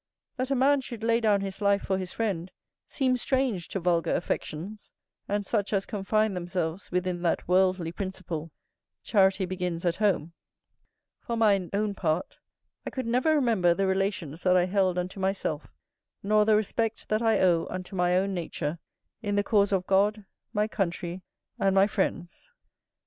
That 0.37 0.49
a 0.49 0.55
man 0.55 0.81
should 0.81 1.03
lay 1.03 1.19
down 1.21 1.41
his 1.41 1.61
life 1.61 1.83
for 1.83 1.99
his 1.99 2.11
friend 2.11 2.49
seems 2.87 3.21
strange 3.21 3.67
to 3.67 3.79
vulgar 3.79 4.15
affections 4.15 4.91
and 5.27 5.45
such 5.45 5.71
as 5.73 5.85
confine 5.85 6.33
themselves 6.33 6.91
within 6.91 7.21
that 7.21 7.47
worldly 7.47 7.91
principle, 7.91 8.51
"Charity 9.03 9.45
begins 9.45 9.85
at 9.85 9.97
home." 9.97 10.33
For 11.19 11.37
mine 11.37 11.69
own 11.71 11.93
part, 11.93 12.39
I 12.83 12.89
could 12.89 13.05
never 13.05 13.35
remember 13.35 13.75
the 13.75 13.85
relations 13.85 14.41
that 14.41 14.57
I 14.57 14.65
held 14.65 14.97
unto 14.97 15.19
myself, 15.19 15.67
nor 16.23 16.45
the 16.45 16.55
respect 16.55 17.07
that 17.09 17.21
I 17.21 17.39
owe 17.39 17.67
unto 17.69 17.95
my 17.95 18.17
own 18.17 18.33
nature, 18.33 18.79
in 19.21 19.35
the 19.35 19.43
cause 19.43 19.71
of 19.71 19.85
God, 19.85 20.25
my 20.51 20.67
country, 20.67 21.21
and 21.59 21.75
my 21.75 21.85
friends. 21.85 22.49